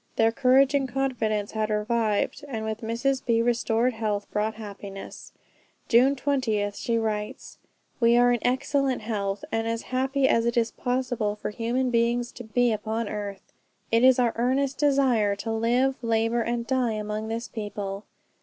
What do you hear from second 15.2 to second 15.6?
to